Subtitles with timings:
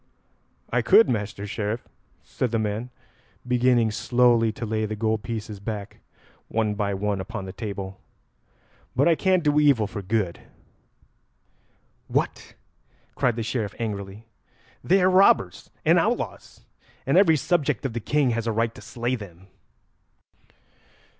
[0.73, 1.87] "I could, Master Sheriff,"
[2.23, 2.89] said the man,
[3.47, 5.99] beginning slowly to lay the gold pieces back
[6.47, 8.01] one by one upon the table;
[8.95, 10.39] "but I can't do evil for good."
[12.07, 12.55] "What?"
[13.13, 14.25] cried the Sheriff angrily.
[14.83, 16.61] "They are robbers and outlaws,
[17.05, 19.49] and every subject of the King has a right to slay them."